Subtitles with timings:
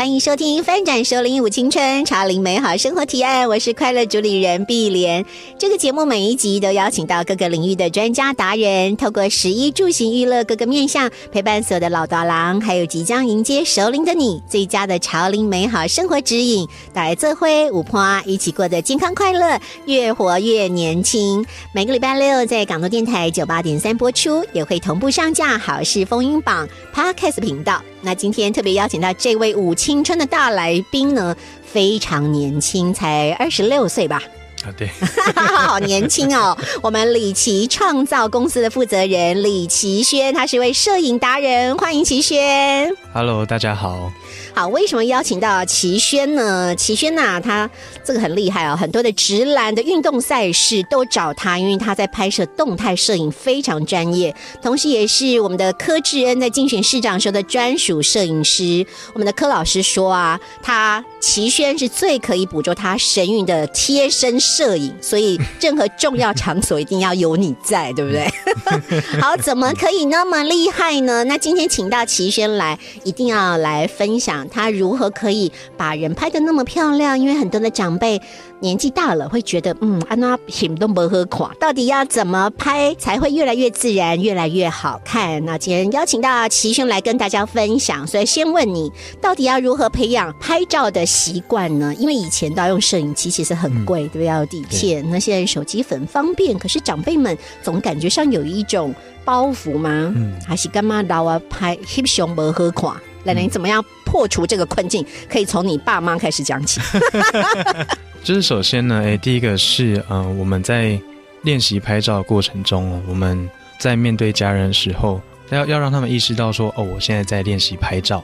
[0.00, 5.22] 欢迎收听《翻转首领舞青春潮林美好生活提案》，我是快乐主理人碧莲。
[5.58, 21.44] 这个节目每一集都邀请到各个领域的专家达人，透过食衣住行娱乐各个面向，陪伴所有的老大郎，还有即将迎接首领的你，最佳的潮林美好生活指引，带来这辉舞坡一起过得健康快乐，越活越年轻。
[21.74, 27.82] 每个礼拜六在港都电台九八点三播出，也会同步上架好事风云榜 Podcast 频道。
[28.02, 34.22] 那今天特别邀请到这位舞青春的大来宾呢，非常年轻，才二十六岁吧。
[34.62, 34.88] 啊，对，
[35.34, 36.56] 好年轻哦！
[36.80, 42.88] 我们李奇创造公司的负责人李奇轩，他是一位摄影达人，欢迎奇轩。
[43.12, 44.12] Hello，大家好。
[44.52, 46.74] 好，为什么邀请到齐轩呢？
[46.76, 47.68] 齐轩呐、他
[48.04, 58.84] 这个很厉害哦，很多的直男的运动赛事都找他，因为他在拍摄动态摄影非常专业，同时也是我们的柯志恩在竞选市长时候的专属摄影师。
[59.14, 68.28] 我们的柯老师说啊，他齐轩是最可以捕捉他神韵的贴身摄影，所以任何重要场所一定要有你在，对不对？
[69.20, 71.24] 好，怎么可以那么厉害呢？
[71.24, 77.18] 那今天请到齐轩来，一定要来分享他如何可以把人拍的那么漂亮。
[77.18, 78.20] 因为很多的长辈
[78.60, 85.44] 年纪大了，会觉得嗯，安娜品都不喝垮，到底要怎么拍才会越来越自然，越来越好看？
[85.44, 91.94] 那今天邀请到齐兄来跟大家分享，所以先问你，到底要如何培养拍照的习惯呢？
[91.98, 94.26] 因为以前都要用摄影机，其实很贵，对不对？
[94.26, 100.12] 要底片，那现在手机很方便，可是长辈们总感觉上有一种包袱吗？
[100.14, 103.00] 嗯还是干嘛老啊拍 hip 熊不喝垮？
[103.24, 105.06] 奶奶，你怎么样破除这个困境？
[105.28, 106.80] 可以从你爸妈开始讲起。
[108.24, 111.00] 就是首先呢，诶，第一个是，嗯、呃，我们在
[111.42, 113.48] 练习拍照的过程中哦，我们
[113.78, 118.22] 在面对家人的时候，要要让他们意识到说，哦，我现在在练习拍照，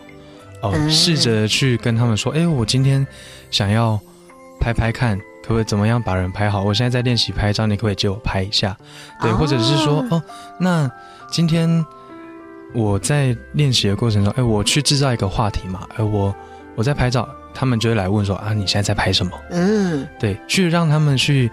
[0.61, 3.07] 哦，嗯试着去跟他们说，哎，我今天
[3.53, 3.99] 想要
[4.61, 6.63] 拍拍看，可不可以怎么样把人拍好？
[6.63, 8.77] 我现在在练习拍照，你可不可以借我拍一下？
[9.23, 10.23] 对，哦或者是说，哦，
[10.59, 10.91] 那
[11.31, 11.85] 今天
[12.77, 16.35] 我在练习的过程中，哎，我去制造一个话题嘛，哎，我
[16.75, 19.33] 我在拍照，他们就会来问说啊，你现在在拍什么？
[19.51, 21.51] 嗯，对，去让他们去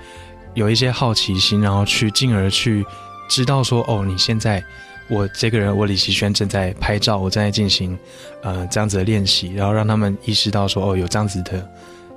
[0.53, 2.85] 有一些好奇心，然后去进而去
[3.29, 4.61] 知道说，哦，你现在
[5.09, 7.97] 我这个人，我李奇轩正在拍照，我正在进行
[8.41, 11.65] 呃这样子的练习，然后让他们意识到说，哦，有这样子的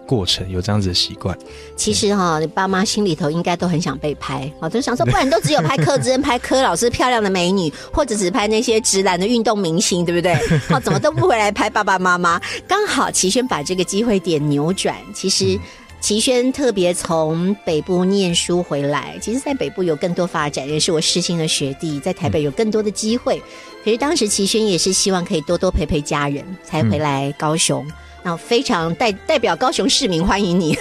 [0.06, 1.36] 过程，有这样子的习惯。
[1.76, 10.34] 其实哈、你爸妈心里头应该都很想被拍，哦，就想说，不然都只有拍柯志恩、拍柯老师漂亮的美女，或者只拍那些直男的运动明星，对不对？
[10.68, 12.40] 好， 怎么都不回来拍爸爸妈妈？
[12.66, 15.58] 刚好齐轩把这个机会点扭转，其实。
[15.98, 23.42] 齐轩特别从北部念书回来，其实，在北部有更多发展，也是我师亲的学弟，在台北有更多的机会。
[23.82, 27.84] 可是当时齐轩也是希望可以多多陪陪家人，才回来高雄。
[28.26, 30.76] 那非常代代表高雄市民欢迎你，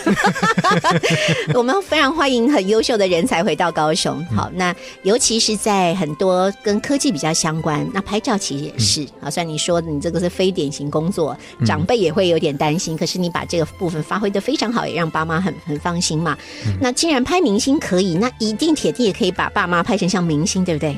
[1.53, 4.25] 我们非常欢迎很优秀的人才回到高雄。
[4.35, 9.07] 好，那尤其是在很多跟科技比较相关，那拍照其实也是。
[9.21, 16.35] 好，虽然你说你这个是非典型工作，长辈也会有点担心，可是你把这个部分发挥的非常好，也让爸妈很很放心嘛。
[16.81, 20.97] 那既然拍明星可以，那一定铁定也可以把爸妈拍成像明星，对不对？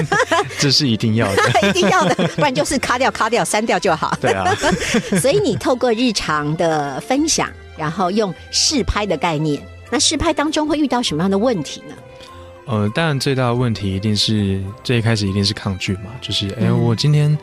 [0.60, 1.42] 这是一定要的。
[1.70, 4.14] 一定要的，不然就是卡掉卡掉删掉就好。
[4.20, 4.54] 对啊，
[5.22, 9.60] 所以你透过日常的分享，然后用试拍的概念，
[9.90, 11.94] 那试拍当中会遇到什么样的问题呢？
[12.66, 17.38] 呃，当然最大的问题一定是最一开始一定是抗拒嘛，就是哎、嗯我今天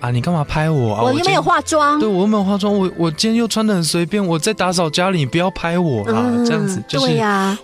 [0.00, 1.02] 啊，你干嘛拍我啊？
[1.02, 7.06] 我又没有化妆对，我又没有化妆，我我今天又穿的很随便，我在打扫家里，你不要拍我啦，嗯这样子就是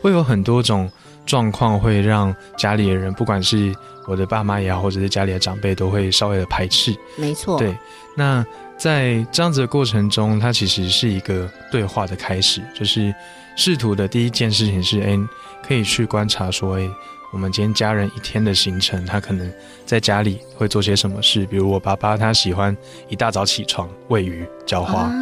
[0.00, 0.90] 会有很多种
[1.26, 3.74] 状况，会让家里的人，不管是
[4.06, 6.96] 我的爸妈也好，或者是家里的长辈，都会稍微的排斥。
[7.16, 7.76] 没错，对，
[8.16, 8.44] 那
[8.84, 13.14] 在这样子的过程中，它其实是一个对话的开始，就是
[13.56, 15.18] 试图的第一件事情是，哎，
[15.66, 16.86] 可以去观察说，哎，
[17.32, 19.50] 我们今天家人一天的行程，他可能
[19.86, 22.76] 在家里会做些什么事，比如我爸爸他喜欢
[23.08, 25.12] 一大早起床喂鱼、浇花，啊，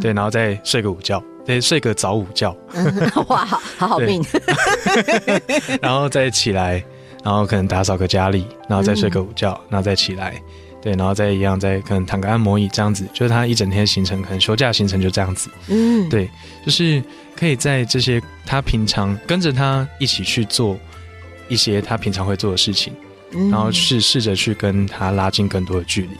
[0.00, 4.24] 对，然后再睡个午觉，对，睡个早午觉，嗯 哇，好好好命，
[5.82, 6.82] 然后再起来，
[7.22, 10.42] 然后可能打扫个家里，然后再睡个午觉，然后再起来，
[10.82, 15.48] 对，然后再一样再可能躺个按摩椅这样子，就是他一整天行程，可能休假行程就这样子。
[15.68, 16.28] 嗯，对，
[16.66, 17.00] 就是
[17.36, 20.76] 可以在这些他平常跟着他一起去做
[21.48, 22.92] 一些他平常会做的事情，
[23.30, 26.16] 嗯，然后去试着去跟他拉近更多的距离。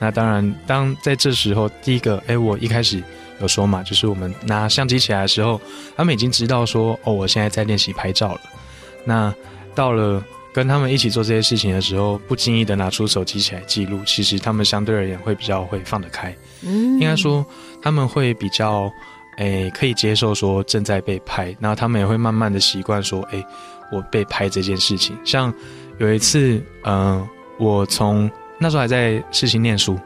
[0.00, 3.00] 那当然，当在这时候，第一个，哎，我一开始
[3.40, 5.60] 有说嘛，就是我们拿相机起来的时候，
[5.96, 8.40] 他们已经知道说，哦，我现在在练习拍照了。
[9.04, 9.32] 那
[9.76, 10.20] 到了
[10.52, 16.34] 跟他们一起做这些事情的时候，不经意的拿出手机起来记录，其实他们相对而言会比较会放得开。
[16.62, 17.44] 嗯应该说
[17.80, 18.92] 他们会比较，
[19.38, 23.44] 诶、可以接受说正在被拍，然后他们也会慢慢的习惯说，诶、
[23.90, 25.16] 我被拍这件事情。
[25.24, 25.52] 像
[25.98, 27.26] 有一次，嗯、
[27.58, 29.98] 我从那时候还在世新念书，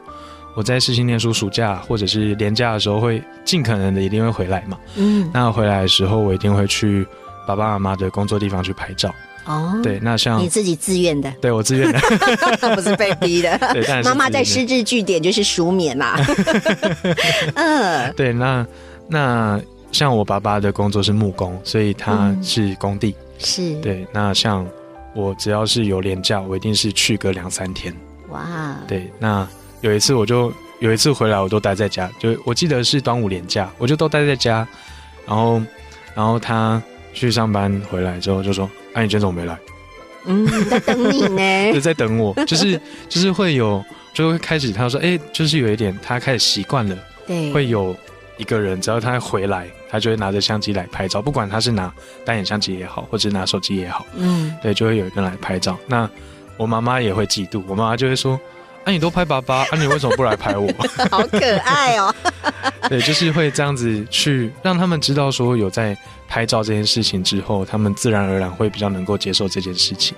[0.55, 4.77] 我在世新念书，暑假或者是年假的时候，会尽可能的一定会回来嘛。
[4.95, 7.05] 嗯，那回来的时候，我一定会去
[7.45, 9.13] 爸爸妈妈的工作地方去拍照。
[9.47, 11.99] 哦，对，那像你自己自愿的，对我自愿的，
[12.75, 13.57] 不是被逼的。
[14.03, 16.19] 妈妈在失智据点就是舒眠啦。
[17.55, 18.67] 嗯对，那
[19.07, 19.59] 那
[19.91, 23.15] 像我爸爸的工作是木工，所以他嗯是工地。
[23.39, 24.67] 是，对，那像
[25.15, 27.95] 我只要是有连假，我一定是去个两三天。
[28.29, 29.47] 哇，对，那
[29.81, 34.67] 有一次我就有一次回来，我都待在家，就我记得是端午连假，我就都待在家。
[35.25, 35.61] 然后，
[36.15, 36.81] 然后他
[37.19, 39.57] 去上班回来之后就说：“哎、你今天怎么没来？”
[40.25, 41.79] 嗯，在等你就呢。
[41.81, 42.79] 在等我，就是
[43.09, 43.83] 就是会有，
[44.13, 47.95] 就会开始他说：“哎、就是有一点，他开始习惯了。”对，会有
[48.37, 51.91] 一个人，只要他回来，他就会拿着相机来拍照，不管他是拿
[52.23, 55.77] 单眼相机也好，或者拿手机也好，嗯，对，就会有一个人来拍照。
[55.87, 56.09] 那
[56.57, 58.39] 我妈妈也会嫉妒，我妈妈就会说
[58.87, 60.71] ：“啊，你都拍爸爸， 啊，你为什么不来拍我
[61.11, 62.15] 好可爱哦。
[62.87, 65.95] ”对，就是会这样子去让他们知道说有在
[66.25, 70.15] 拍照这件事情之后，他们自然而然会比较能够接受这件事情。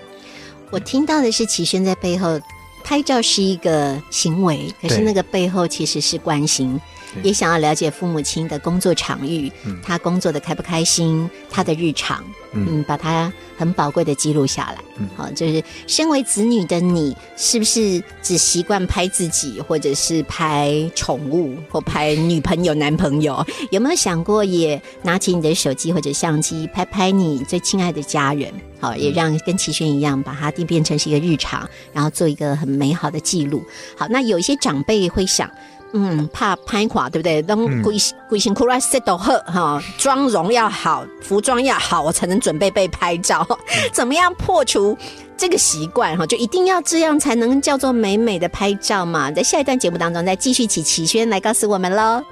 [0.69, 2.39] 我听到的是齐轩在背后
[2.83, 12.23] 拍照是一个行为，可是那个背后其实是关心，对也想要了解父母亲的工作场域，嗯他工作的开不开心，他的日常，
[12.53, 14.77] 嗯嗯，把他很宝贵的记录下来。
[14.97, 23.45] 嗯好，就是身为子女的你，是不是只习惯拍自己，或者是拍宠物，或拍女朋友、男朋友？
[23.71, 28.51] 有没有想过也拿起你的手机或者相机，拍拍你最亲爱的家人？
[28.81, 33.63] 好，也让跟齐轩一样，把它变成是一个日常，然后做一个很美好的记录。
[33.97, 35.49] 好，那有一些长辈会想。
[35.93, 37.43] 嗯，怕拍垮，对不对？
[37.47, 37.95] 让嗯鬼
[38.27, 43.47] 鬼形裤来 set 好哈，妆容要好，服装要好，我才能准备被拍照。
[43.91, 44.97] 怎么样破除
[45.35, 46.25] 这个习惯哈？
[46.25, 49.31] 就一定要这样才能叫做美美的拍照嘛？
[49.31, 52.23] 在下一段节目当中，再继续请齐轩来告诉我们喽。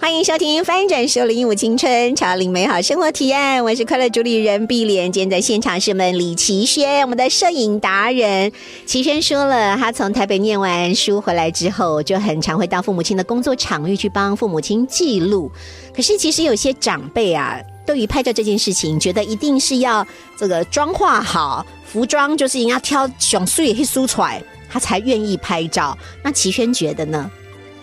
[0.00, 5.12] 欢迎收听《翻转收领舞青春，潮领美好生活提案》，我是快乐主理人碧莲。
[5.12, 8.50] 今天在现场是我们李奇轩，我们的摄影达人。
[8.86, 15.52] 奇轩说了，他从台北念完书回来之后，就很常会到父母亲的工作场域去帮父母亲记录。
[15.94, 20.04] 可是其实有些长辈啊，对于拍照这件事情，觉得一定是要
[20.34, 25.96] 这个妆化好，服装就是应该挑熊碎黑梳出来，他才愿意拍照。
[26.24, 27.30] 那奇轩觉得呢？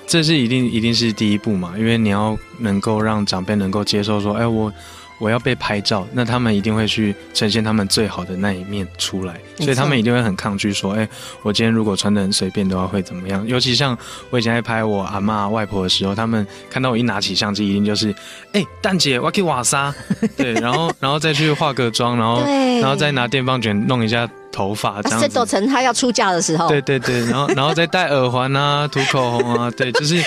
[0.08, 4.72] 这是一定一定是第一步嘛，因为你要能够让长辈能够接受说，哎，我
[5.20, 11.08] 我要被拍照，那他们一定会去呈现他们最好的那一面出来，所以他们一定会很抗拒说，哎，
[11.42, 13.46] 我今天如果穿的很随便的话会怎么样？
[13.50, 13.98] 尤其像
[14.30, 18.14] 我以前在拍我阿嬷外婆的时候，他们看到我一拿起相机，一定就是，
[18.54, 19.94] 哎，蛋姐，我要去瓦沙，
[20.38, 22.44] 对，然后 然后再去化个妆，然后
[22.80, 25.46] 然后再拿电棒卷弄一下头发，这样子这斗。
[25.46, 30.22] 成他要出嫁的时候，对对对，然后 然后再戴耳环啊，涂口红啊，对， 就是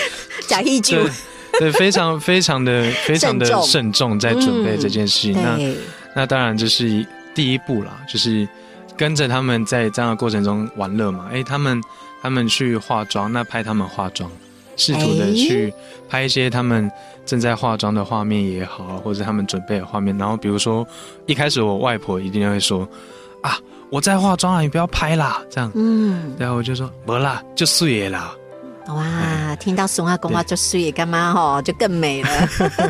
[0.47, 0.97] 假一句
[1.59, 5.33] 对，非常非常的非常的慎重在准备这件事情。
[5.33, 5.59] 那，
[6.15, 8.47] 那当然这是第一步啦，就是
[8.97, 11.29] 跟着他们在这样的过程中玩乐嘛。
[11.31, 11.81] 哎，他们
[12.21, 14.31] 他们去化妆，那拍他们化妆，
[14.77, 15.73] 试图的哎去
[16.09, 16.89] 拍一些他们
[17.25, 20.17] 正在化妆的画面也好，或者他们准备的画面。
[20.17, 20.87] 然后比如说
[21.25, 22.87] 一开始我外婆一定会说
[23.41, 23.57] 啊，
[23.91, 25.69] 我在化妆啊，你不要拍啦，这样。
[25.75, 28.35] 嗯，然后我就说不啦，就碎了啦。
[28.87, 32.29] 哇，听到松阿公话就睡干嘛吼，就更美了。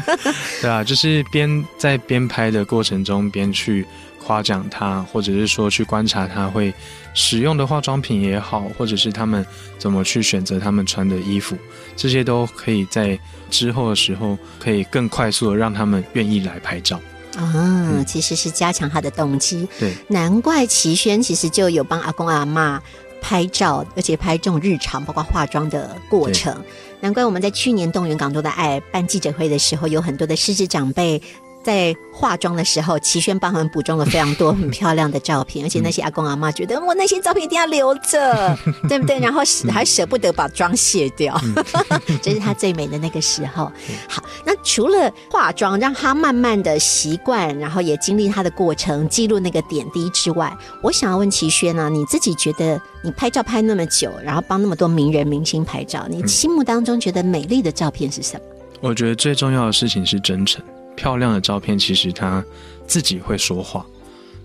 [0.61, 3.83] 对啊，就是边在边拍的过程中边去
[4.23, 6.71] 夸奖他，或者是说去观察他会
[7.15, 9.43] 使用的化妆品也好，或者是他们
[9.79, 11.57] 怎么去选择他们穿的衣服，
[11.95, 16.99] 这些都可以在之后的时候可以更快速的让他们愿意来拍照。
[17.37, 19.67] 啊，其实是加强他的动机。
[19.79, 22.81] 对，难怪齐轩其实就有帮阿公阿妈
[23.21, 26.55] 拍照，而且拍这种日常，包括化妆的过程。
[26.99, 31.21] 难怪我们在去年动员港都的爱办记者会的时候，有很多的失智长辈
[31.63, 38.57] 在化妆的时候，齐轩帮他们补妆了非常多很漂亮的照片， 而且那些阿公阿妈觉得我那些照片一定要留着，
[38.89, 39.19] 对不对？
[39.21, 41.39] 然后还舍不得把妆卸掉，
[42.21, 43.71] 这是他最美的那个时候。
[44.07, 58.41] 好，那除了化妆，让他慢慢的习惯，然后也经历他的过程，记录那个点滴之外，我想要问齐轩呢，你自己觉得你拍照拍那么久，然后帮那么多名人明星拍照，你心目当中觉得美丽的照片是什么？
[58.81, 60.63] 我觉得最重要的事情是真诚。
[61.01, 62.45] 漂亮的照片其实它
[62.85, 63.83] 自己会说话。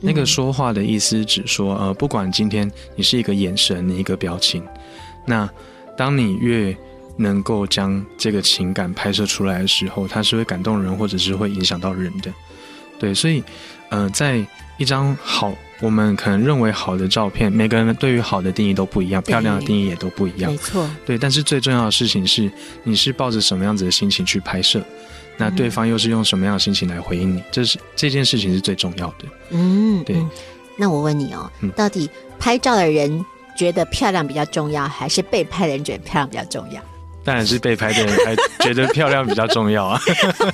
[0.01, 4.63] 那个说话的意思只说，呃，不管今天你是一个眼神，你一个表情，
[5.27, 5.49] 那
[5.99, 6.75] 当你越
[7.19, 12.33] 能够将这个情感拍摄出来的时候，它是会感动人，或者是会影响到人的。
[12.99, 13.43] 对，所以，
[13.91, 14.43] 呃，在
[14.79, 20.51] 一张好，我们可能认为好的照片，每个人对于好的定义都不一样，漂亮的定义也都不一样。
[20.51, 20.89] 没错。
[21.05, 22.51] 对，但是最重要的事情是，
[22.85, 24.83] 你是抱着什么样子的心情去拍摄。
[25.37, 27.43] 那对方又是用什么样的心情来回应你？
[27.51, 29.27] 这是这件事情是最重要的。
[29.51, 30.17] 嗯，对。
[30.77, 33.25] 那我问你哦，到底拍照的人
[33.57, 36.83] 觉得漂亮比较重要，还是被拍的人觉得漂亮比较重要？
[37.25, 40.01] 当然是被拍的人才觉得漂亮比较重要啊。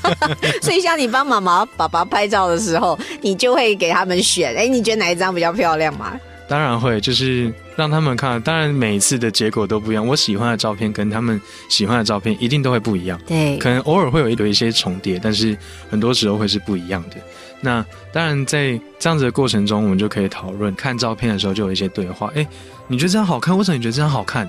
[0.63, 4.57] 所以像你帮妈妈、爸爸拍照的时候，你就会给他们选。
[4.57, 6.19] 哎，你觉得哪一张比较漂亮吗？
[6.49, 8.41] 当然会，就是让他们看。
[8.43, 10.07] 当然，每一次的结果都不一样。
[10.07, 13.19] 我喜欢的照片跟他们喜欢的照片一定都会不一样。
[13.27, 15.57] 对，可能偶尔会有一有一些重叠，但是
[15.89, 17.17] 很多时候会是不一样的。
[17.61, 20.75] 那当然，在这样子的过程中，我们就可以讨论。
[20.75, 22.31] 看照片的时候就有一些对话。
[22.35, 22.47] 哎，
[22.89, 23.57] 你觉得这样好看？
[23.57, 24.47] 为什么你觉得这样好看？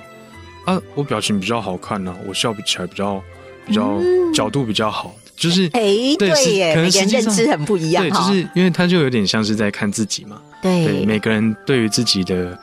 [0.66, 3.24] 啊，我表情比较好看呢，我笑起来比较
[3.66, 4.00] 比较
[4.34, 5.16] 角度比较好。
[5.36, 5.82] 就是哎，
[6.18, 8.04] 对耶，每个人认知很不一样。
[8.04, 10.42] 对，就是因为他就有点像是在看自己嘛。
[10.62, 12.58] 对，每个人对于自己的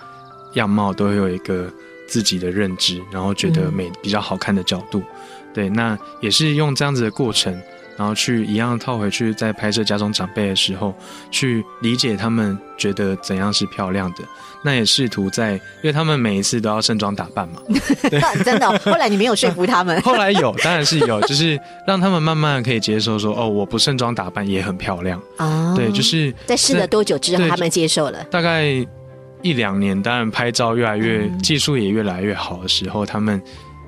[0.55, 1.71] 样貌都会有一个
[2.07, 5.03] 自己的认知，然后觉得美比较好看的角度。
[5.53, 7.61] 对，那也是用这样子的过程，
[8.00, 10.95] 然后去一样套回去，在拍摄家中长辈的时候，
[11.30, 14.25] 去理解他们觉得怎样是漂亮的。
[14.64, 17.61] 那也试图在，因为他们每一次都要盛装打扮嘛。
[18.09, 20.00] 对真的，后来你没有说服他们。
[20.00, 25.75] 后来有，当然是有，就是让他们慢慢可以接受说，哦，我不盛装打扮也很漂亮啊。
[25.76, 28.25] 对，就是在试了多久之后，他们接受了？
[28.30, 28.64] 大概
[29.42, 33.42] 一两年，当然拍照越来越技术也越来越好的时候，他们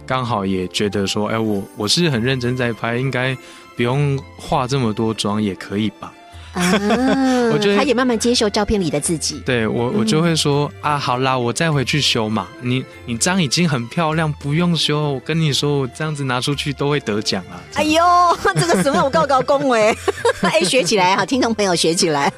[0.07, 3.35] 刚好也觉得说，哎，我我是很认真在拍，应该
[3.76, 6.12] 不用化这么多妆也可以吧。
[6.52, 6.61] 啊，
[7.50, 9.41] 我觉得他也慢慢接受照片里的自己。
[9.47, 12.47] 对我，我就会说啊，好啦，我再回去修嘛。
[12.61, 15.12] 你你这样已经很漂亮，不用修。
[15.12, 17.57] 我跟你说，我这样子拿出去都会得奖啊。
[17.73, 18.05] 哎呦，
[18.61, 19.97] 这个什么我告告恭维，
[20.43, 22.31] 哎，学起来哈，听众朋友学起来。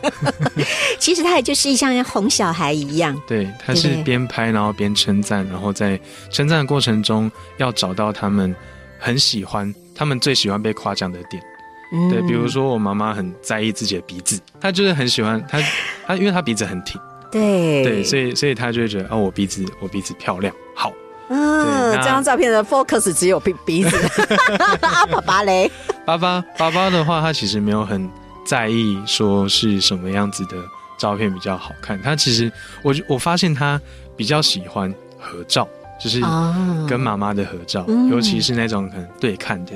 [1.00, 3.20] 其实他也就是像哄小孩一样。
[3.26, 5.98] 对，他是边拍然后边称赞，然后在
[6.30, 8.54] 称赞的过程中要找到他们
[9.00, 11.42] 很喜欢、他们最喜欢被夸奖的点。
[12.10, 15.60] 对，比如说我妈妈很在意自己的鼻子，她就是很喜欢她，
[16.04, 17.84] 她因为她鼻子很挺，对。
[17.84, 20.92] 对，所以所以她就会觉得哦，我鼻子我鼻子漂亮，好，
[21.28, 23.96] 嗯，这张照片的 focus 只有鼻鼻子，
[24.80, 25.70] 爸爸嘞，
[26.04, 28.10] 爸爸爸爸的话，他其实没有很
[28.44, 30.56] 在意说是什么样子的
[30.98, 32.50] 照片比较好看，他其实
[32.82, 33.80] 我我发现他
[34.16, 35.68] 比较喜欢合照，
[36.00, 36.20] 就是
[36.88, 39.72] 跟妈妈的合照，尤其是那种可能对看的。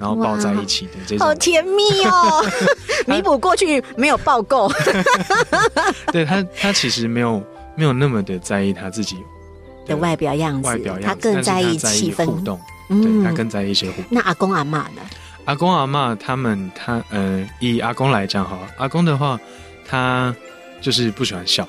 [0.00, 2.40] 然后抱在一起的这种，好甜蜜哦！
[3.08, 4.70] 弥补过去没有抱够。
[6.12, 7.42] 对他，他其实没有
[7.74, 9.16] 没有那么的在意他自己
[9.88, 12.60] 的外表样子，外表样子，他更在意气氛互动。
[12.88, 14.04] 对他更在意一些互动。
[14.08, 15.02] 那阿公阿妈呢？
[15.46, 19.36] 阿公阿妈他们，他呃，以阿公来讲哈，阿公的话，
[19.84, 20.32] 他
[20.80, 21.66] 就是不喜欢笑。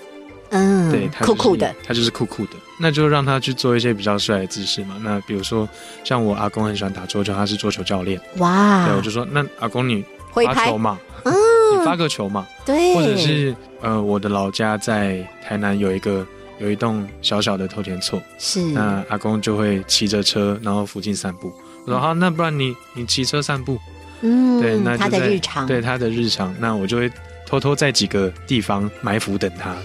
[0.49, 4.95] 嗯，对，他酷酷的，他就是酷酷的，那就让他去做一些比较帅的姿势嘛。
[5.01, 5.67] 那比如说，
[6.03, 8.19] 像我阿公很喜欢打桌球，他是桌球教练。
[8.37, 10.03] 哇，对，我就说，那阿公你
[10.33, 16.25] 发球嘛，你发个球嘛，对，或者是呃，我的老家在台南有一个
[16.59, 21.53] 有一栋小小的头田厝，是，那阿公就会骑着车，然后附近散步。
[21.85, 23.79] 我说好，那不然你你骑车散步，
[24.21, 27.11] 嗯，对，那他的日常，对他的日常，那我就会。
[27.49, 29.75] 偷偷在几个地方埋伏等他，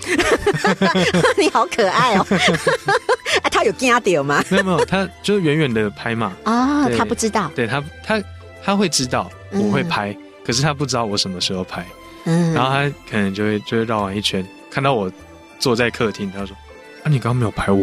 [1.41, 2.27] 你好可爱哦！
[3.43, 4.45] 啊，他有惊到吗？
[4.51, 6.37] 没有没有，他就远远的拍嘛。
[6.45, 7.51] 啊，他不知道。
[7.57, 8.23] 对他，他
[8.63, 11.87] 他会知道我会拍，可是他不知道我什么时候拍。
[12.25, 15.11] 嗯，然后他可能就会就会绕完一圈，看到我
[15.59, 16.55] 坐在客厅，他说
[17.03, 17.83] ：“啊，你刚刚没有拍我。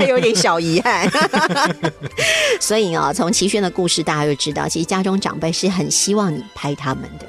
[0.08, 1.06] 有点小遗憾。
[2.58, 7.26] 所以啊，从齐轩的故事，大家就知道，其实家中长辈是很希望你拍他们的。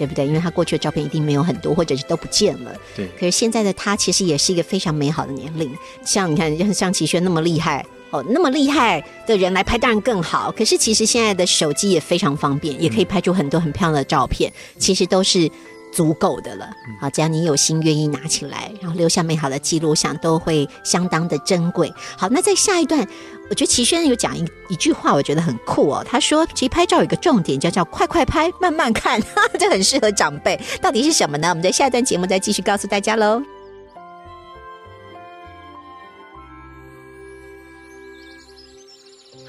[0.00, 0.26] 对不对？
[0.26, 2.74] 因为他过去的照片一定没有很多，或者是都不见了。
[2.96, 3.06] 对。
[3.18, 5.70] 可是现在的他其实也是一个非常美好的年龄。
[6.02, 10.50] 像你看，像齐轩那么厉害，哦，那么厉害的人来拍当然更好。
[10.56, 15.50] 可是其实现在的手机也非常方便，也可以拍出很多很漂亮的照片，其实都是
[15.92, 16.70] 足够的了。
[16.98, 21.92] 好，只要你有心愿意拿起来，然后留下美好的记录，想都会相当的珍贵。
[22.16, 23.06] 好，那在下一段，
[23.50, 26.06] 我觉得齐轩有讲一一句话，我觉得很酷哦。
[26.08, 29.20] 他说，其实拍照有个重点，叫叫快快拍，慢慢看，
[29.58, 30.58] 这很适合长辈。
[30.80, 31.48] 到底是什么呢？
[31.48, 33.42] 我们在下一段节目再继续告诉大家喽。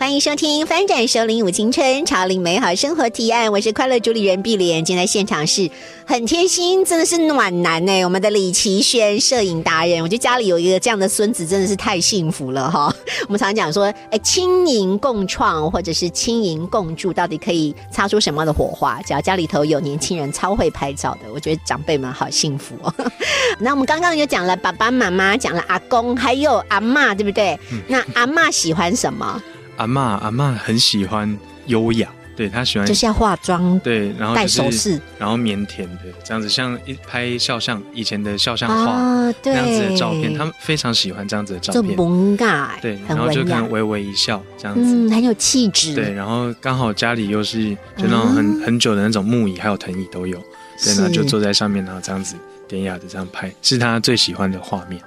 [0.02, 4.84] 欢迎收听《翻转首领舞青春，潮领美好生活提案》，我是快乐主理人碧莲。
[4.84, 5.70] 今天在现场是
[6.08, 8.04] 很贴心，真的是暖男呢。
[8.04, 12.92] 我们的李奇轩摄影达人，我觉得家里有一个这样的孙子，真的是太幸福了哈。
[13.30, 19.00] 我们常常讲说，哎，轻盈共创或者是轻盈共住，到底可以擦出什么样的火花？
[19.04, 22.92] 只要家里头有年轻人超会拍照的，我觉得长辈们好幸福哦。
[23.62, 27.56] 那我们刚刚有讲了爸爸妈妈，讲了阿公，还有阿妈，对不对？
[27.88, 29.40] 那阿妈喜欢什么？
[29.82, 31.36] 阿嬷阿嬷很喜欢
[31.66, 35.02] 优雅，对她喜欢就是要化妆，对，然后戴就是首饰。
[35.18, 41.82] 然后腼腆的这样子，像一拍肖像以前的肖像画、啊，对，那样子的照片，他们非常喜欢这样子的照片。
[41.82, 44.84] 就片，萌嘎，对，然后就可能，微微一笑这样子。
[44.84, 50.40] 嗯，很有气质，对，然后刚好家里又是就那种很、很久的那种木椅，还有藤椅都有，
[50.84, 52.36] 对，然后就坐在上面，然后这样子
[52.68, 55.02] 典雅的这样拍，是他最喜欢的画面。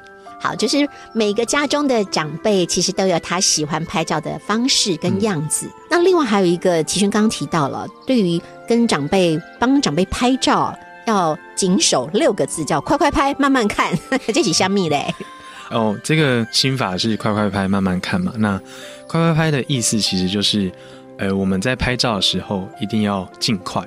[0.45, 5.67] 好，就是每个家中的长辈其实都有他喜欢拍照的方式跟样子。
[5.89, 13.99] 那另外还有一个，齐轩刚刚提到了，对于跟长辈帮长辈拍照，要谨守六个字，叫快快拍，慢慢看，
[14.35, 15.15] 这起香蜜嘞。
[15.71, 18.31] 哦，这个心法是快快拍，慢慢看嘛。
[18.37, 18.61] 那
[19.09, 20.71] 快快拍的意思其实就是，
[21.17, 23.83] 呃，我们在拍照的时候一定要尽快，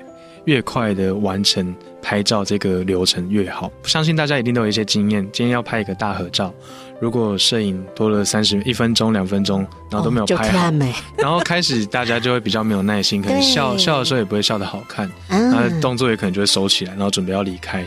[0.45, 1.75] 越快的完成
[2.07, 3.69] 拍照这个流程越好。
[3.83, 6.53] 相信大家一定都有一些经验，今天要拍一个大合照，
[7.01, 9.59] 如果摄影多了三十一分钟、两分钟，
[9.91, 10.71] 然后都没有拍好，
[11.17, 17.85] 然后开始大家就会比较没有耐心，可能笑笑的时候也不会笑得好看，然后嗯，动作也可能就会收起来，然后准备要离开。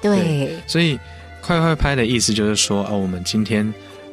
[0.00, 0.98] 对，所以
[1.42, 3.70] 快快拍的意思就是说，哦，我们今天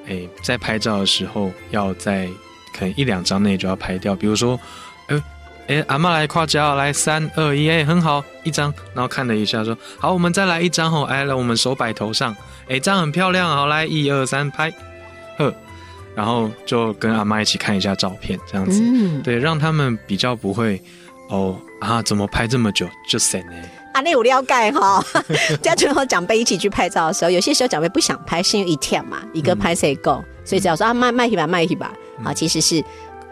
[0.08, 2.28] 诶在拍照的时候，要在
[2.78, 4.14] 可能一两张内就要拍掉。
[4.14, 4.60] 比如说，
[5.68, 12.36] 哎哎，阿妈来夸奖，来三二一，哎，很好，一张，然后看了一下，说好，我们再来一张哦，哎，来我们手摆头上，
[12.70, 14.72] 哎，这样很漂亮，好，来一二三拍，
[15.38, 15.54] 呵，
[16.16, 20.82] 然后就跟阿妈一起看一下照片，这样子，嗯，对，让他们比较不会。
[21.28, 23.54] 哦啊，怎么拍这么久就神呢？
[23.96, 25.04] 啊，那有了解哈。
[25.60, 31.92] 家中和长辈一起去拍照的时候，有些时候长辈不想拍，是因为一天嘛，一个拍谁够，所以只要说啊，卖卖去吧，卖去吧，
[32.24, 32.84] 啊，其实是。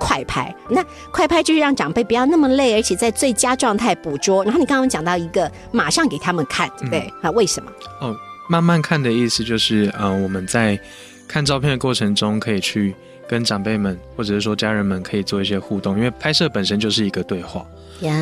[0.04, 4.44] 快拍，那快拍就是让长辈不要那么累，而且在最佳状态捕捉。
[4.44, 7.13] 然后你刚刚讲到一个，马上给他们看，对不对？
[7.22, 7.72] 啊，为什么？
[8.02, 8.16] 哦，
[8.50, 10.80] 慢慢看的意思就是，呃，我们在
[11.28, 12.94] 看照片的过程中，可以去
[13.28, 17.66] 跟长辈们或者是说家人们可以做一些互动，因为拍摄本身就是一个对话。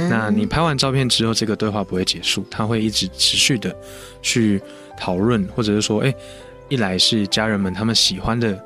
[0.09, 3.75] 那你拍完照片之后，这个对话不会结束，它会一直持续的
[4.21, 4.61] 去
[4.95, 6.13] 讨论，或者是说，哎，
[6.69, 8.63] 一来是家人们他们喜欢的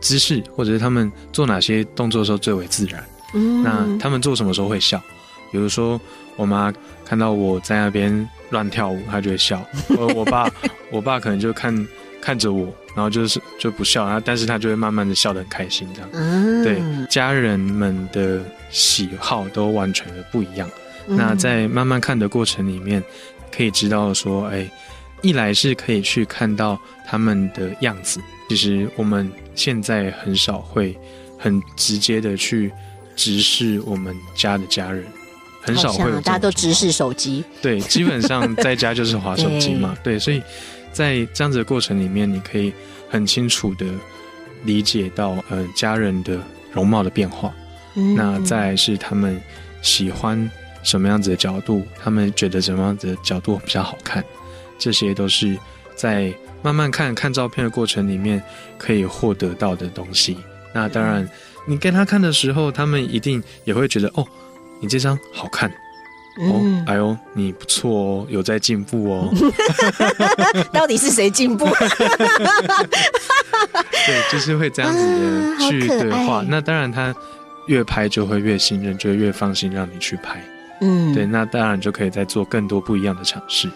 [0.00, 3.02] 姿势，或者是他们做哪些动作的时候最为自然。
[3.34, 5.02] 嗯那他们做什么时候会笑？
[5.50, 6.00] 比如说，
[6.36, 6.72] 我妈
[7.04, 9.64] 看到我在那边乱跳舞，她就会笑。
[9.96, 10.50] 我 我爸，
[10.90, 11.86] 我爸可能就看
[12.20, 16.10] 看着我，然后就是就不笑，然后但是他就会慢慢的笑得很开心，这样。
[16.12, 20.68] 嗯对，家人们的喜好都完全的不一样。
[21.08, 23.02] 嗯那在慢慢看的过程里面，
[23.54, 24.68] 可以知道说，哎，
[25.22, 28.20] 一来是可以去看到他们的样子。
[28.48, 30.96] 其实我们现在很少会
[31.38, 32.72] 很直接的去
[33.16, 35.04] 直视我们家的家人，
[35.62, 40.40] 很少会大家都直视手机，对，基本上在家就是划手机嘛， 对，所以
[40.92, 42.72] 在这样子的过程里面，你可以
[43.10, 43.86] 很清楚的
[44.64, 46.38] 理解到，呃，家人的
[46.72, 47.52] 容貌的变化。
[47.96, 49.40] 嗯那再来是他们
[49.80, 50.50] 喜欢
[50.82, 54.22] 什么样子的角度，他们觉得什么样子的角度比较好看，
[54.78, 55.56] 这些都是
[55.94, 58.42] 在慢慢看看照片的过程里面
[58.78, 60.36] 可以获得到的东西。
[60.74, 61.28] 那当然，
[61.66, 64.26] 你跟他看的时候，他们一定也会觉得，哦，
[64.80, 65.70] 你这张好看。
[66.38, 69.32] 哦嗯，，哎呦，你不错哦，有在进步哦。
[70.70, 71.64] 到底是谁进步？
[74.06, 76.40] 对，就是会这样子 啊的去对话。
[76.40, 77.14] 爱那当然，他
[77.68, 80.38] 越拍就会越信任，就会越放心让你去拍。
[80.82, 83.70] 嗯，对，那当然就可以再做更多不一样的尝试。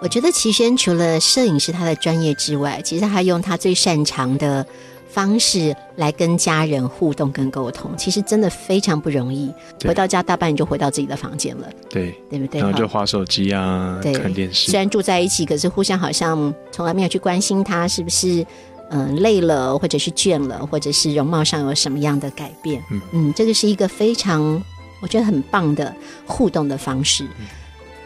[0.00, 4.64] 我觉得齐轩除了摄影是他的专业之外，其实他用他最擅长的
[5.08, 9.52] 方式来跟家人互动跟沟通，其实真的非常不容易。
[9.84, 12.60] 回到家大半你就回到自己的房间了，对，对不对？
[12.60, 14.78] 然后就哈划手机啊，对看电视虽。
[14.78, 18.44] 然住在一起，可是互相好像从来没有去关心他是不是
[18.92, 22.82] 嗯、累了，或者是倦了，或者是容貌上有什么样的改变。
[22.90, 24.60] 嗯嗯，这个是一个非常
[25.00, 25.94] 我觉得很棒的
[26.26, 27.46] 互动的方式，嗯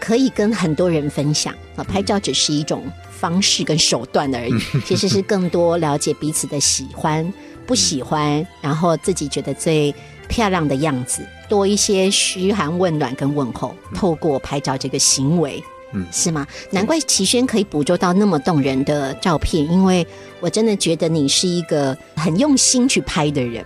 [0.05, 1.85] 可以跟很多人分享啊。
[1.85, 4.53] 拍照只是一种方式跟手段而已，
[4.85, 7.33] 其实是更多了解彼此的喜欢、
[7.67, 9.95] 不喜欢，然后自己觉得最
[10.29, 15.63] 漂亮的样子，多一些嘘寒问暖跟问候，透过拍照这个行为。
[15.97, 16.45] 嗯是吗？
[16.73, 20.05] 难怪齐轩可以捕捉到那么动人的照片，因为
[20.41, 23.65] 我真的觉得你是一个很用心去拍的人。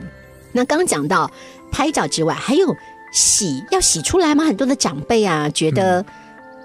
[0.53, 1.31] 那刚刚讲到
[1.73, 2.77] 拍照之外，还有
[3.13, 4.45] 洗要洗出来吗？
[4.45, 6.05] 很多的长辈啊，觉得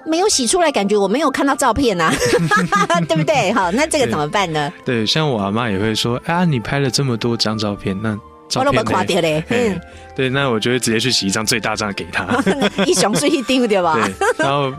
[0.05, 2.11] 没有洗出来，感觉我没有看到照片啊，
[3.07, 3.51] 对不对？
[3.53, 4.71] 好，那这个怎么办呢？
[4.85, 8.15] 对，像我阿妈也会说啊，你拍了这么多张照片，那
[8.49, 9.81] 照我都没片垮掉嘞，嘿嗯，
[10.15, 12.27] 对，那我就会直接去洗一张最大张的给他，
[12.85, 13.97] 一熊是一丢对吧？
[14.37, 14.71] 对，然后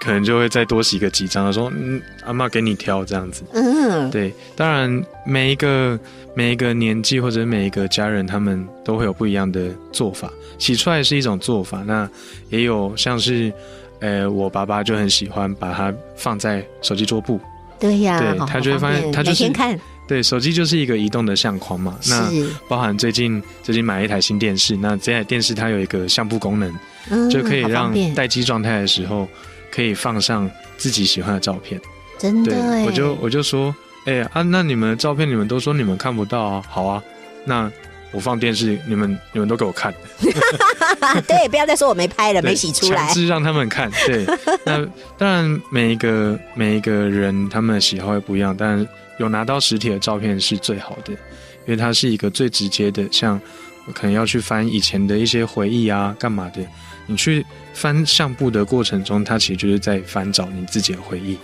[0.00, 3.42] 可能就会再多洗个几张，说嗯，阿妈给你挑这样子。
[3.52, 5.98] 嗯，对，当然每一个
[6.34, 10.30] 每一个年纪或者每一个家人，他们都会有不一样的做法。
[10.58, 12.08] 洗出来是一种做法，那
[12.48, 13.52] 也有像是，
[14.00, 17.40] 呃，我爸爸就很喜欢把它放在手机桌布，
[17.78, 21.98] 对呀，对他就会发现他就是看对，手机就是一个移动的相框嘛。
[22.06, 26.70] 那是，包含最近最近买了一台新电视，那这台电视它有一个相簿功能，
[27.08, 29.26] 嗯就可以让待机状态的时候
[29.70, 31.80] 可以放上自己喜欢的照片。
[32.18, 37.02] 对真的哎，，我就我就说，哎、啊，那你们的照片你们都说你们看不到啊，好啊，
[37.46, 37.70] 那
[38.14, 39.92] 我放电视，你们你们都给我看，
[41.26, 43.14] 对，不要再说我没拍了，没洗出来强。
[43.14, 43.90] 制让他们看。
[44.06, 44.24] 对，
[44.64, 44.86] 那
[45.18, 48.86] 当然每一个每一个人他们的喜好会不一样，但
[49.18, 51.18] 有拿到实体的照片是最好的，因
[51.66, 53.40] 为它是一个最直接的，像
[53.86, 56.64] 我可能要去翻以前的一些回忆啊，干嘛的，
[57.06, 61.36] 你去翻相簿的过程中，它其实就是在翻找你自己的回忆。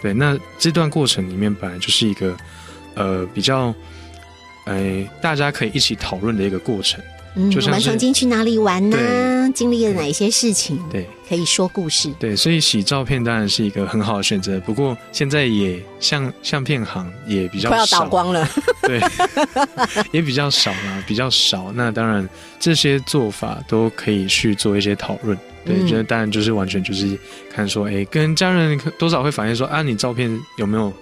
[0.00, 2.36] 对，那这段过程里面本来就是一个
[2.94, 3.74] 呃比较，
[4.64, 7.02] 呃大家可以一起讨论的一个过程。
[7.34, 8.96] 嗯，我们就像是曾经去哪里玩呢？
[8.96, 10.78] 对经历了哪一些事情？
[10.90, 12.12] 对可以说故事。
[12.18, 14.60] 对，所以洗照片当然是一个很好的选择。
[14.60, 18.46] 不过现在也相相片行也比较快要少，倒光了，
[18.82, 19.00] 对，
[20.12, 21.72] 也比较少啦，比较少。
[21.74, 22.28] 那当然
[22.60, 25.36] 这些做法都可以去做一些讨论。
[25.64, 27.18] 对，嗯这、当然就是完全就是
[27.50, 30.92] 看说，哎，跟家人多少会反映说啊，你照片有没有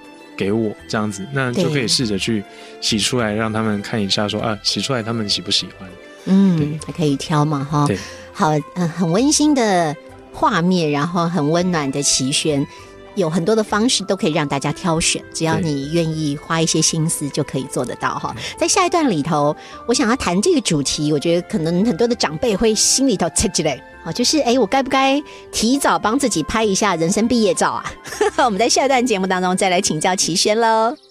[0.40, 2.42] 给我这样子，那就可以试着去
[2.80, 5.86] 洗出来，让他们看一下说啊，洗出来他们喜不喜欢。
[6.24, 7.98] 嗯，还可以挑嘛，哈对。
[8.32, 9.94] 好，嗯，很温馨的
[10.32, 12.66] 画面，然后很温暖的奇轩。
[13.14, 18.34] 有很多的方式都可以让大家挑选，只要你愿意花一些心思，就可以做得到哈。
[18.58, 19.54] 在下一段里头，
[19.86, 27.84] 我想要谈这个主题，我觉得可能很多的长辈会心里头切起来，哦，就是哎，我该不该提早帮自己拍一下人生毕业照啊？
[28.44, 31.09] 我们在下一段节目当中再来请教齐轩喽。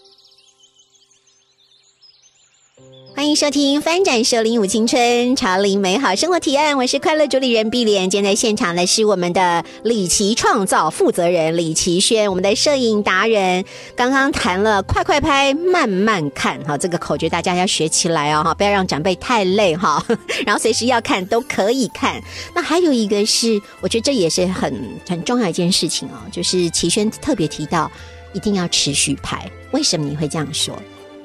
[3.20, 8.10] 欢迎收听《翻转首领舞青春，潮领美好生活提案》，我是快乐主理人碧莲。
[8.10, 13.66] 今天在现场的是我们的李奇创造负责人李奇轩，我们的摄影达人。
[13.94, 20.02] 刚刚谈了快快拍，慢慢看，哈，这个口诀大家要学起来哦，哈，不要让长辈太累哈。
[20.48, 22.24] 然后随时要看都可以看。
[22.56, 24.74] 那还有一个是，我觉得这也是很
[25.06, 27.92] 很重要一件事情哦，就是齐轩特别提到，
[28.32, 29.46] 一定要持续拍。
[29.72, 30.74] 为什么你会这样说？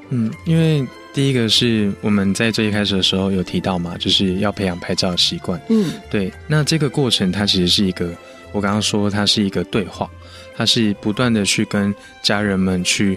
[0.08, 5.58] 嗯，因为第一个是我们在最一开始的时候有提到嘛，就是要培养拍照的习惯。
[5.70, 8.12] 嗯，对，那这个过程它其实是一个，
[8.50, 10.10] 我刚刚说它是一个对话，
[10.56, 13.16] 它是不断的去跟家人们去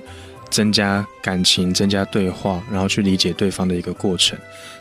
[0.52, 4.38] 增加感情、增加对话，然后去理解对方的一个过程。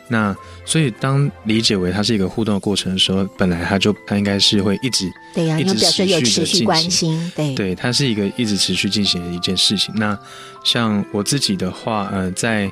[0.09, 9.93] 那所以当理解为它是一个互动的过程的时候，本来它就它应该是会一直对呀、一直因为表示有持续持续关地进行心，对对，它是一个一直持续进行的一件事情。
[9.97, 10.17] 那
[10.63, 12.71] 像我自己的话，呃，在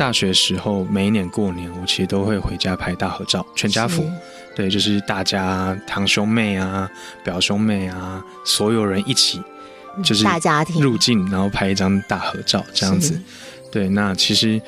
[0.00, 4.02] 大学时候，每一年过年，我其实都会回家拍大合照，全家福。
[4.56, 6.90] 对，就是大家堂兄妹啊、
[7.22, 9.42] 表兄妹啊，所有人一起，
[10.02, 13.20] 就是大家庭入境，然后拍一张大合照这样子是。
[13.70, 14.58] 对，那其实，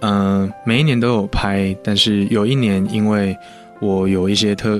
[0.00, 3.34] 嗯、每一年都有拍，但是有一年因为
[3.80, 4.78] 我有一些特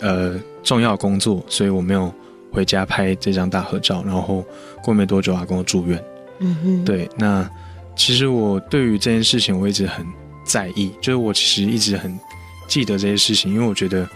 [0.00, 2.12] 呃重要工作，所以我没有
[2.50, 4.02] 回家拍这张大合照。
[4.04, 4.44] 然后
[4.82, 6.04] 过没多久，阿公住院。
[6.40, 7.48] 嗯哼，对，那
[7.94, 10.06] 其实我对于这件事情我一直很
[10.44, 12.18] 在意，就是我其实一直很
[12.66, 14.08] 记得这些事情，因为我觉得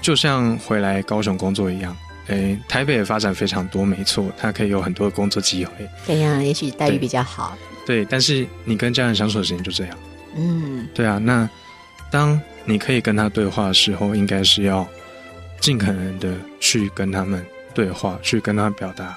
[0.00, 1.96] 就像回来高雄工作一样，
[2.28, 5.72] 诶，台北的发展非常多，没错，它可以有很多的工作机会，
[6.06, 7.56] 对呀、也许待遇比较好，
[7.86, 9.98] 对，但是你跟家人相处的时间就这样，
[10.36, 11.48] 嗯，对啊，那
[12.10, 14.86] 当你可以跟他对话的时候，应该是要
[15.60, 19.16] 尽可能的去跟他们对话，去跟他表达，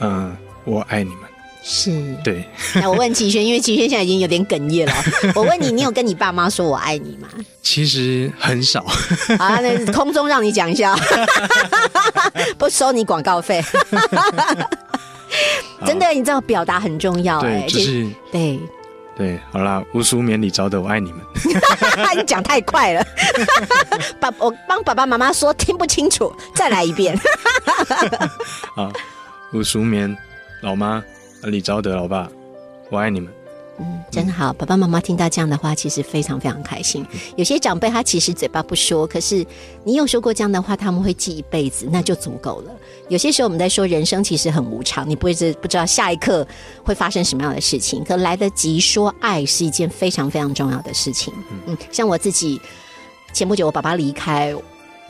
[0.00, 1.20] 嗯、我爱你们。
[1.62, 1.90] 是。
[2.24, 2.44] 对，
[2.74, 4.94] 那我问齐轩，因为齐轩现在已经有点哽咽了。
[5.34, 7.28] 我问你，你有跟你爸妈说我爱你吗？
[7.62, 8.84] 其实很少。
[9.38, 10.96] 啊，那空中让你讲一下，
[12.58, 13.62] 不收你广告费。
[15.86, 18.60] 真的，你知道表达很重要哎、对，就是对，
[19.16, 21.20] 对，好啦，吴淑棉、李昭德，我爱你们。
[22.16, 23.06] 你讲太快了，
[24.18, 27.16] 爸，我帮爸爸妈妈说听不清楚，再来一遍。
[28.74, 28.90] 啊，
[29.52, 30.14] 吴淑棉、
[30.62, 31.02] 老妈、
[31.42, 32.30] 李昭德，老爸，
[32.90, 33.32] 我爱你们。
[33.78, 37.06] 嗯，真好，爸爸妈妈听到这样的话，其实非常非常开心。
[37.34, 39.44] 有些长辈他其实嘴巴不说，可是
[39.84, 42.72] 你有说过这样的话，他们会记一辈子，那就足够了。
[43.08, 46.46] 有些时候我们在说人生其实很无常，你不会知不知道下一刻
[46.84, 51.32] 会发生什么样的事情，可来得及说爱是一件非常非常重要的事情。
[51.66, 52.60] 嗯，像我自己
[53.32, 54.54] 前不久我爸爸离开，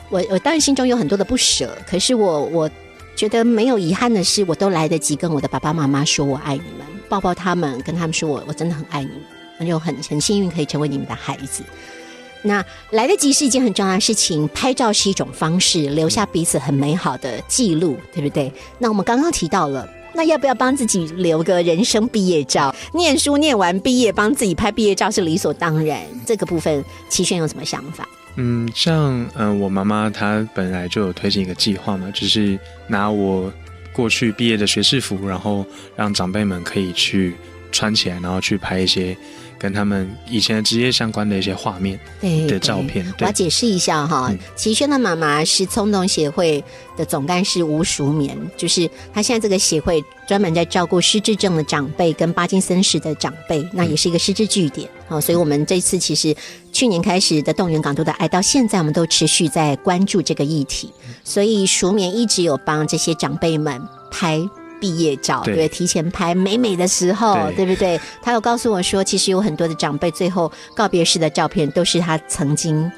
[0.09, 2.71] 我我当然心中有很多的不舍，可是我我
[3.15, 6.85] 觉得没有遗憾的事，我都来得及跟我的爸爸妈妈说我爱你们。
[7.09, 9.17] 抱抱他们，跟他们说我我真的很爱你们，
[9.59, 11.61] 那就很很幸运可以成为你们的孩子。
[12.41, 18.49] 那来得及是一件很重要的事情，拍照是一种方式，留下彼此很美好的记录，对不对？
[18.79, 22.73] 那我们刚刚提到了，那要不要帮自己留个人生毕业照？
[22.93, 25.99] 念书念完毕业，帮自己拍毕业照是理所当然。
[26.25, 28.07] 这个部分，齐轩有什么想法？
[28.35, 33.51] 嗯，像嗯、呃我妈妈她本来就有推行一个计划嘛，就是拿我
[33.91, 35.65] 过去毕业的学士服，然后
[35.95, 37.35] 让长辈们可以去
[37.71, 39.15] 穿起来，然后去拍一些
[39.61, 43.05] 跟他们以前的职业相关的一些画面对的照片。
[43.11, 46.63] 对我要，解释一下哈嗯，齐轩的妈妈是冲动协会
[46.97, 56.35] 的总干事吴淑棉，就是她现在这个协会专门在照顾失智症的长辈跟巴金森氏的长辈，那也是一个失智据点好，所以我们这次其实
[56.71, 60.91] 去年开始的动员港都的爱，到现在我们都持续在关注这个议题，
[61.23, 64.41] 所以淑棉一直有帮这些长辈们拍。
[64.81, 67.97] 毕业照，对对，提前拍美美的时候，对对不对？
[68.21, 72.91] 他有告诉我说，其实有很多的长辈最后告别式的照片都是他曾经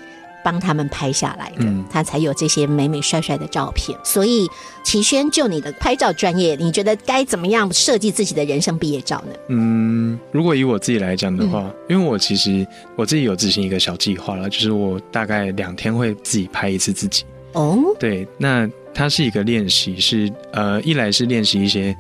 [0.44, 3.98] 帮他们拍下来的，嗯他才有这些美美帅帅的照片。
[4.04, 4.50] 所以，
[4.84, 9.34] 齐轩，就你的拍照专业，你觉得该怎么样设计自己的人生毕业照呢？
[9.50, 12.66] 嗯，如果以我自己来讲的话，因为我其实
[12.96, 17.24] 我自己有执行一个小计划了，就是我大概两天会自己拍一次自己。
[17.54, 21.96] 哦，对，那它是一个练习，是呃，一来是练习一些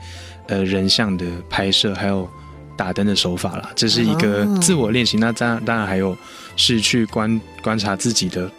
[0.47, 2.29] 呃人像的拍摄，还有
[2.77, 5.17] 打灯的手法啦，这是一个哦自我练习。
[5.17, 6.15] 那当然当然还有
[6.55, 8.49] 是去观观察自己的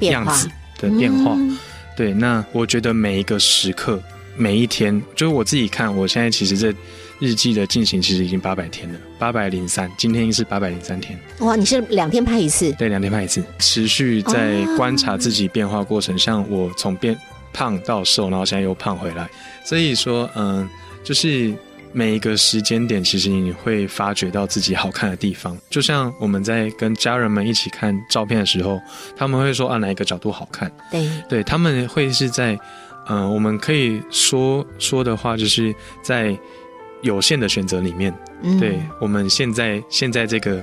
[0.00, 1.34] 样子的变化。
[1.36, 1.56] 嗯。
[1.96, 4.02] 对，那我觉得每一个时刻，
[4.36, 6.74] 每一天，就是我自己看，我现在其实这
[7.20, 17.16] 日记的进行其实已经八百天了，八百零三，今天是八百零三天，哇，你是两天拍一次，对，两天拍一次，持续在哦观察自己变化过程，像我从变
[17.54, 19.30] 胖到瘦，然后现在又胖回来，
[19.64, 20.68] 所以说，嗯，
[21.04, 21.54] 就是
[21.92, 25.56] 每一个时间点，其实你会发觉到自己好看的地方。
[25.70, 28.80] 就像我们在跟家人们一起看照片的时候，
[29.16, 32.58] 他们会说啊哪一个角度好看，对，对他们会是在，
[33.08, 36.36] 嗯、我们可以说说的话，就是在
[37.02, 38.12] 有限的选择里面，
[38.42, 38.58] 嗯。
[38.58, 40.60] 对我们现在现在这个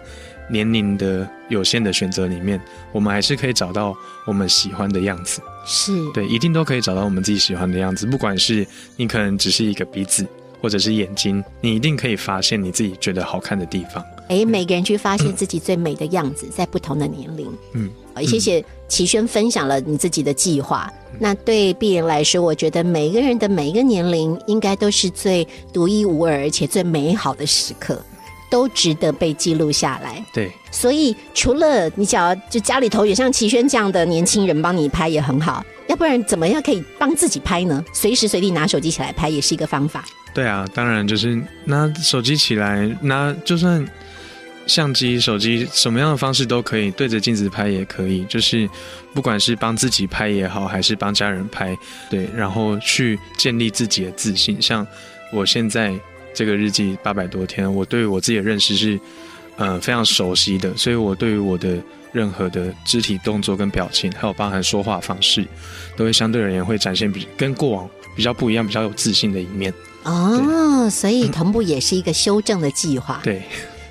[0.50, 2.60] 年龄的有限的选择里面，
[2.92, 5.42] 我们还是可以找到我们喜欢的样子。
[5.66, 8.06] 是，对，一定都可以找到我们自己喜欢的样子。
[8.06, 8.66] 不管是
[8.98, 10.26] 你可能只是一个鼻子，
[10.62, 14.04] 或者是眼睛，你一定可以发现你自己觉得好看的地方。
[14.30, 17.52] 哎，每个人去发现自己最美的样子，在不同的年龄。
[17.74, 20.92] 嗯，呃谢谢齐轩分享了你自己的计划。
[21.20, 28.02] 那对鄙人来说，我觉得每一个人的每一个年龄，应该都是最独一无二而且最美好的时刻，
[28.52, 30.24] 都值得被记录下来。
[30.32, 37.84] 对，所以，除了你想要就家里头有像齐轩这样的年轻人帮你拍也很好，要不然怎么样可以帮自己拍呢？
[37.94, 40.06] 随时随地拿手机起来拍也是一个方法。
[40.34, 43.86] 对啊，当然就是拿手机起来，拿就算
[44.68, 48.70] 相机、手机什么样的方式都可以，对着镜子拍也可以，就是
[49.14, 51.76] 不管是帮自己拍也好，还是帮家人拍，
[52.10, 54.62] 对，然后去建立自己的自信。
[54.62, 54.86] 像
[55.34, 55.94] 我现在
[56.34, 59.00] 这个日记八百多天，我对我自己的认识是，
[59.58, 61.78] 呃，非常熟悉的，所以我对于我的
[62.12, 65.46] 任何的肢体动作跟表情，还有包含说话方式，
[65.96, 69.74] 都会相对而言会展现比跟过往比较不一样、比较有自信的一面。
[70.04, 73.20] 哦，所以同步也是一个修正的计划。
[73.24, 73.42] 对。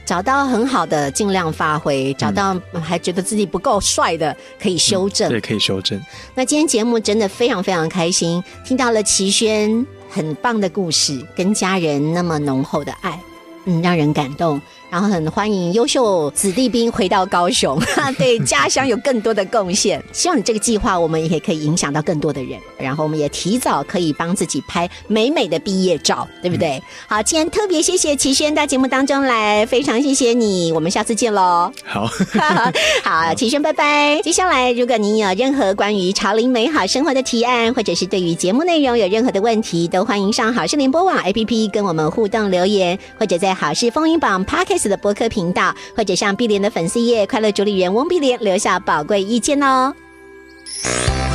[0.07, 5.29] 找到很好的尽量发挥，找到还觉得自己不够帅的可以修正。
[5.29, 6.01] 对，可以修正。
[6.35, 13.19] 那今天节目真的非常非常开心，听到了齐轩很棒的故事，跟家人那么浓厚的爱，
[13.65, 14.61] 嗯，让人感动。
[14.91, 17.81] 然后很欢迎优秀子弟兵回到高雄，
[18.19, 20.03] 对家乡有更多的贡献。
[20.13, 26.83] 希望你这个计划，我们也可以影响到更多的人，然后我们也提早可以帮自己拍美美的毕业照，对不对？
[27.07, 31.73] 好，今天特别谢谢齐轩到节目当中来，非常谢谢你，我们下次见喽。
[31.85, 32.11] 好，
[33.05, 34.21] 好，齐轩，拜拜。
[34.23, 49.95] 接下来，如果您有任何关于潮林美好生活的提案，或者是对于节目内容有任何的问题，都欢迎上好事联播网 APP 跟我们互动留言，或者在好事风云榜 Podcast 的播客频道，或者上碧莲的粉丝页快乐主理人翁碧莲留下宝贵意见哦。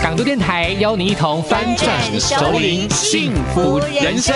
[0.01, 4.36] 港都电台邀您一同翻转首领幸福人生。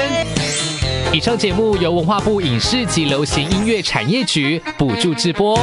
[1.12, 5.60] 以上节目由文化部影视及流行音乐产业局补助直播。